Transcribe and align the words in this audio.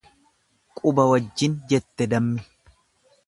Quba 0.77 1.03
wajjin 1.09 1.53
jette 1.71 2.03
dammi. 2.13 2.41